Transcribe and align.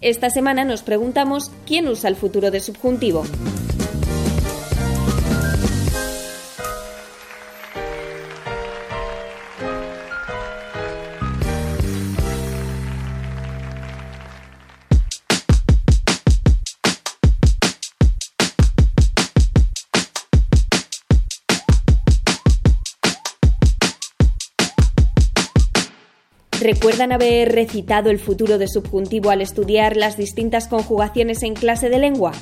Esta 0.00 0.30
semana 0.30 0.64
nos 0.64 0.82
preguntamos 0.82 1.50
quién 1.66 1.88
usa 1.88 2.08
el 2.08 2.14
futuro 2.14 2.52
de 2.52 2.60
subjuntivo. 2.60 3.24
¿Recuerdan 26.60 27.12
haber 27.12 27.52
recitado 27.52 28.10
el 28.10 28.18
futuro 28.18 28.58
de 28.58 28.66
subjuntivo 28.66 29.30
al 29.30 29.42
estudiar 29.42 29.96
las 29.96 30.16
distintas 30.16 30.66
conjugaciones 30.66 31.44
en 31.44 31.54
clase 31.54 31.88
de 31.88 32.00
lengua? 32.00 32.32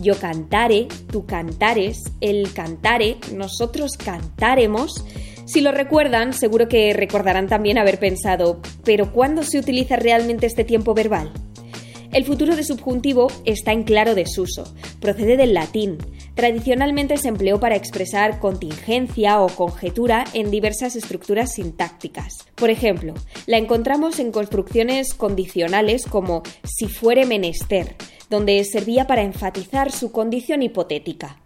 Yo 0.00 0.18
cantare, 0.18 0.88
tú 1.12 1.26
cantares, 1.26 2.04
él 2.22 2.48
cantare, 2.54 3.18
nosotros 3.34 3.98
cantaremos. 3.98 5.04
Si 5.44 5.60
lo 5.60 5.72
recuerdan, 5.72 6.32
seguro 6.32 6.68
que 6.68 6.94
recordarán 6.94 7.48
también 7.48 7.76
haber 7.76 7.98
pensado, 7.98 8.62
¿pero 8.82 9.12
cuándo 9.12 9.42
se 9.42 9.58
utiliza 9.58 9.96
realmente 9.96 10.46
este 10.46 10.64
tiempo 10.64 10.94
verbal? 10.94 11.30
El 12.12 12.24
futuro 12.24 12.56
de 12.56 12.64
subjuntivo 12.64 13.30
está 13.44 13.72
en 13.72 13.82
claro 13.82 14.14
desuso, 14.14 14.74
procede 15.00 15.36
del 15.36 15.52
latín. 15.52 15.98
Tradicionalmente 16.34 17.16
se 17.16 17.28
empleó 17.28 17.60
para 17.60 17.76
expresar 17.76 18.38
contingencia 18.38 19.40
o 19.40 19.48
conjetura 19.48 20.24
en 20.32 20.50
diversas 20.50 20.96
estructuras 20.96 21.54
sintácticas. 21.54 22.46
Por 22.54 22.70
ejemplo, 22.70 23.14
la 23.46 23.58
encontramos 23.58 24.18
en 24.18 24.32
construcciones 24.32 25.14
condicionales 25.14 26.06
como 26.06 26.42
si 26.64 26.86
fuere 26.86 27.26
menester, 27.26 27.96
donde 28.30 28.62
servía 28.64 29.06
para 29.06 29.22
enfatizar 29.22 29.90
su 29.90 30.12
condición 30.12 30.62
hipotética. 30.62 31.36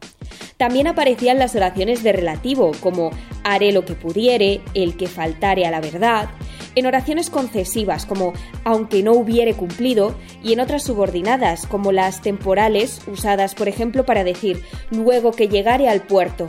También 0.57 0.87
aparecían 0.87 1.39
las 1.39 1.57
oraciones 1.57 2.03
de 2.03 2.13
relativo, 2.13 2.73
como 2.81 3.11
haré 3.43 3.73
lo 3.73 3.85
que 3.85 3.95
pudiere, 3.95 4.61
el 4.75 4.97
que 4.97 5.09
faltare 5.09 5.67
a 5.67 5.71
la 5.71 5.81
verdad, 5.81 6.29
en 6.75 6.87
oraciones 6.87 7.31
concesivas 7.31 8.07
como 8.07 8.33
aunque 8.65 9.03
no 9.03 9.13
hubiere 9.13 9.55
cumplido 9.55 10.15
y 10.43 10.53
en 10.53 10.61
otras 10.61 10.85
subordinadas 10.85 11.67
como 11.67 11.93
las 11.93 12.23
temporales 12.23 13.01
usadas 13.07 13.55
por 13.55 13.69
ejemplo 13.69 14.05
para 14.05 14.25
decir 14.25 14.63
luego 14.91 15.33
que 15.33 15.49
llegare 15.49 15.89
al 15.89 16.03
puerto. 16.03 16.47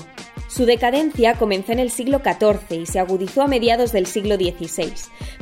Su 0.47 0.65
decadencia 0.65 1.33
comenzó 1.33 1.73
en 1.73 1.79
el 1.79 1.91
siglo 1.91 2.21
XIV 2.23 2.81
y 2.81 2.85
se 2.85 2.99
agudizó 2.99 3.41
a 3.41 3.47
mediados 3.47 3.91
del 3.91 4.05
siglo 4.05 4.35
XVI. 4.35 4.93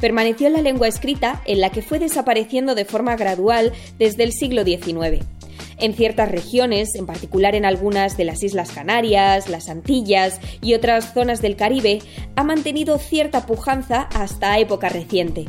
Permaneció 0.01 0.47
en 0.47 0.53
la 0.53 0.61
lengua 0.61 0.87
escrita 0.87 1.41
en 1.45 1.61
la 1.61 1.69
que 1.69 1.83
fue 1.83 1.99
desapareciendo 1.99 2.73
de 2.73 2.85
forma 2.85 3.15
gradual 3.15 3.73
desde 3.99 4.23
el 4.23 4.31
siglo 4.31 4.63
XIX. 4.63 5.23
En 5.77 5.93
ciertas 5.93 6.31
regiones, 6.31 6.95
en 6.95 7.05
particular 7.05 7.55
en 7.55 7.65
algunas 7.65 8.17
de 8.17 8.25
las 8.25 8.43
Islas 8.43 8.71
Canarias, 8.71 9.49
las 9.49 9.69
Antillas 9.69 10.39
y 10.61 10.73
otras 10.73 11.13
zonas 11.13 11.41
del 11.41 11.55
Caribe, 11.55 11.99
ha 12.35 12.43
mantenido 12.43 12.97
cierta 12.97 13.45
pujanza 13.45 14.03
hasta 14.13 14.57
época 14.59 14.89
reciente. 14.89 15.45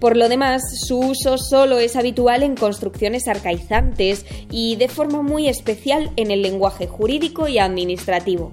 Por 0.00 0.16
lo 0.16 0.28
demás, 0.28 0.62
su 0.86 0.98
uso 0.98 1.38
solo 1.38 1.78
es 1.78 1.96
habitual 1.96 2.42
en 2.42 2.56
construcciones 2.56 3.26
arcaizantes 3.28 4.26
y 4.50 4.76
de 4.76 4.88
forma 4.88 5.22
muy 5.22 5.48
especial 5.48 6.10
en 6.16 6.30
el 6.30 6.42
lenguaje 6.42 6.86
jurídico 6.86 7.48
y 7.48 7.58
administrativo 7.58 8.52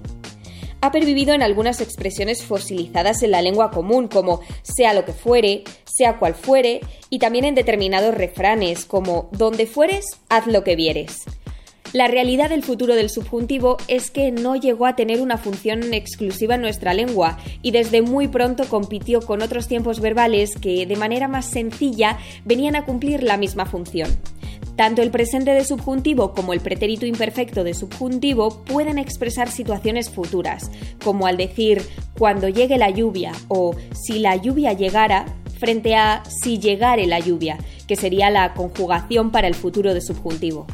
ha 0.82 0.90
pervivido 0.90 1.32
en 1.32 1.42
algunas 1.42 1.80
expresiones 1.80 2.42
fosilizadas 2.42 3.22
en 3.22 3.30
la 3.30 3.40
lengua 3.40 3.70
común, 3.70 4.08
como 4.08 4.40
sea 4.62 4.92
lo 4.92 5.04
que 5.04 5.12
fuere, 5.12 5.62
sea 5.94 6.18
cual 6.18 6.34
fuere, 6.34 6.80
y 7.10 7.18
también 7.18 7.44
en 7.44 7.54
determinados 7.54 8.14
refranes, 8.14 8.84
como 8.84 9.28
donde 9.32 9.66
fueres, 9.66 10.06
haz 10.28 10.46
lo 10.46 10.64
que 10.64 10.76
vieres. 10.76 11.24
La 11.92 12.08
realidad 12.08 12.48
del 12.48 12.62
futuro 12.62 12.94
del 12.94 13.10
subjuntivo 13.10 13.76
es 13.86 14.10
que 14.10 14.30
no 14.30 14.56
llegó 14.56 14.86
a 14.86 14.96
tener 14.96 15.20
una 15.20 15.36
función 15.36 15.92
exclusiva 15.92 16.54
en 16.54 16.62
nuestra 16.62 16.94
lengua 16.94 17.36
y 17.60 17.70
desde 17.70 18.00
muy 18.00 18.28
pronto 18.28 18.64
compitió 18.66 19.20
con 19.20 19.42
otros 19.42 19.68
tiempos 19.68 20.00
verbales 20.00 20.56
que 20.56 20.86
de 20.86 20.96
manera 20.96 21.28
más 21.28 21.44
sencilla 21.44 22.18
venían 22.46 22.76
a 22.76 22.86
cumplir 22.86 23.22
la 23.22 23.36
misma 23.36 23.66
función. 23.66 24.08
Tanto 24.74 25.02
el 25.02 25.10
presente 25.10 25.50
de 25.50 25.66
subjuntivo 25.66 26.32
como 26.32 26.54
el 26.54 26.60
pretérito 26.60 27.04
imperfecto 27.04 27.62
de 27.62 27.74
subjuntivo 27.74 28.64
pueden 28.64 28.96
expresar 28.96 29.50
situaciones 29.50 30.08
futuras, 30.08 30.70
como 31.04 31.26
al 31.26 31.36
decir 31.36 31.82
cuando 32.18 32.48
llegue 32.48 32.78
la 32.78 32.88
lluvia 32.88 33.32
o 33.48 33.76
si 33.92 34.18
la 34.18 34.36
lluvia 34.36 34.72
llegara 34.72 35.26
frente 35.62 35.94
a 35.94 36.24
si 36.28 36.58
llegare 36.58 37.06
la 37.06 37.20
lluvia, 37.20 37.56
que 37.86 37.94
sería 37.94 38.30
la 38.30 38.52
conjugación 38.52 39.30
para 39.30 39.46
el 39.46 39.54
futuro 39.54 39.94
de 39.94 40.00
subjuntivo. 40.00 40.66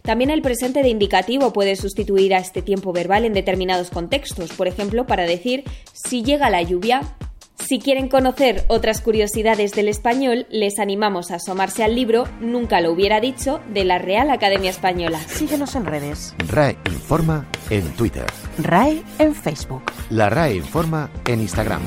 También 0.00 0.30
el 0.30 0.40
presente 0.40 0.82
de 0.82 0.88
indicativo 0.88 1.52
puede 1.52 1.76
sustituir 1.76 2.34
a 2.34 2.38
este 2.38 2.62
tiempo 2.62 2.90
verbal 2.94 3.26
en 3.26 3.34
determinados 3.34 3.90
contextos, 3.90 4.52
por 4.54 4.66
ejemplo, 4.66 5.06
para 5.06 5.24
decir 5.24 5.64
si 5.92 6.22
llega 6.22 6.48
la 6.48 6.62
lluvia, 6.62 7.02
si 7.58 7.80
quieren 7.80 8.08
conocer 8.08 8.64
otras 8.68 9.02
curiosidades 9.02 9.72
del 9.72 9.88
español, 9.88 10.46
les 10.48 10.78
animamos 10.78 11.30
a 11.30 11.34
asomarse 11.34 11.84
al 11.84 11.94
libro 11.94 12.24
Nunca 12.40 12.80
lo 12.80 12.92
hubiera 12.92 13.20
dicho 13.20 13.60
de 13.74 13.84
la 13.84 13.98
Real 13.98 14.30
Academia 14.30 14.70
Española. 14.70 15.20
Síguenos 15.28 15.74
en 15.74 15.84
redes. 15.84 16.34
RAE 16.48 16.78
Informa 16.86 17.46
en 17.68 17.86
Twitter. 17.90 18.24
RAE 18.56 19.02
en 19.18 19.34
Facebook. 19.34 19.82
La 20.08 20.30
RAE 20.30 20.54
Informa 20.54 21.10
en 21.26 21.42
Instagram. 21.42 21.82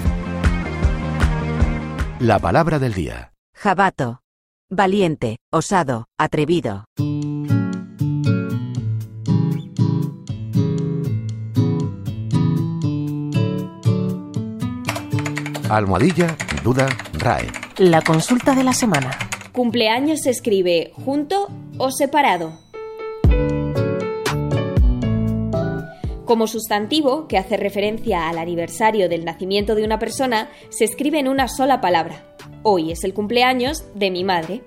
La 2.23 2.39
palabra 2.39 2.79
del 2.79 2.93
día. 2.93 3.33
Jabato. 3.53 4.21
Valiente, 4.69 5.39
osado, 5.51 6.05
atrevido. 6.17 6.85
Almohadilla, 15.69 16.37
duda, 16.63 16.87
RAE. 17.11 17.51
La 17.79 18.01
consulta 18.01 18.55
de 18.55 18.63
la 18.63 18.71
semana. 18.71 19.11
Cumpleaños 19.51 20.21
se 20.21 20.29
escribe 20.29 20.93
junto 20.95 21.49
o 21.77 21.91
separado. 21.91 22.62
Como 26.33 26.47
sustantivo, 26.47 27.27
que 27.27 27.37
hace 27.37 27.57
referencia 27.57 28.27
al 28.27 28.39
aniversario 28.39 29.07
del 29.07 29.23
nacimiento 29.23 29.75
de 29.75 29.83
una 29.83 29.99
persona, 29.99 30.49
se 30.69 30.83
escribe 30.83 31.19
en 31.19 31.27
una 31.27 31.47
sola 31.47 31.79
palabra. 31.79 32.25
Hoy 32.63 32.91
es 32.91 33.03
el 33.03 33.13
cumpleaños 33.13 33.85
de 33.93 34.09
mi 34.09 34.23
madre. 34.23 34.63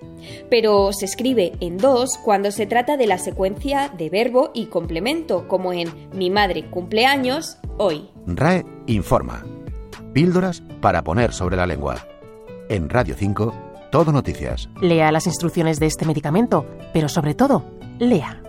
Pero 0.49 0.93
se 0.93 1.07
escribe 1.07 1.55
en 1.59 1.77
dos 1.77 2.19
cuando 2.25 2.53
se 2.53 2.67
trata 2.67 2.97
de 2.97 3.09
la 3.09 3.19
secuencia 3.19 3.89
de 3.99 4.11
verbo 4.11 4.53
y 4.55 4.67
complemento, 4.67 5.49
como 5.49 5.73
en 5.73 5.89
mi 6.15 6.31
madre 6.31 6.71
cumpleaños 6.71 7.59
hoy. 7.79 8.11
RAE 8.29 8.65
informa. 8.87 9.45
Píldoras 10.13 10.63
para 10.81 11.03
poner 11.03 11.33
sobre 11.33 11.57
la 11.57 11.67
lengua. 11.67 11.97
En 12.69 12.89
Radio 12.89 13.17
5, 13.19 13.55
todo 13.91 14.13
noticias. 14.13 14.69
Lea 14.81 15.11
las 15.11 15.27
instrucciones 15.27 15.81
de 15.81 15.87
este 15.87 16.07
medicamento, 16.07 16.65
pero 16.93 17.09
sobre 17.09 17.35
todo, 17.35 17.65
lea. 17.99 18.41